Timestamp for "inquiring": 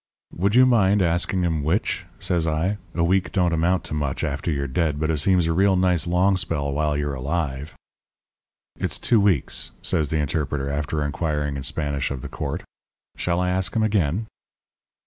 11.05-11.55